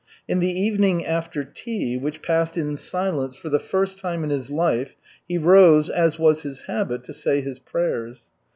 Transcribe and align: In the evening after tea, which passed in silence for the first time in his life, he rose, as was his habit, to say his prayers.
In 0.27 0.39
the 0.39 0.47
evening 0.49 1.05
after 1.05 1.43
tea, 1.43 1.95
which 1.95 2.23
passed 2.23 2.57
in 2.57 2.75
silence 2.75 3.35
for 3.35 3.49
the 3.49 3.59
first 3.59 3.99
time 3.99 4.23
in 4.23 4.31
his 4.31 4.49
life, 4.49 4.95
he 5.27 5.37
rose, 5.37 5.91
as 5.91 6.17
was 6.17 6.41
his 6.41 6.63
habit, 6.63 7.03
to 7.03 7.13
say 7.13 7.39
his 7.39 7.59
prayers. 7.59 8.25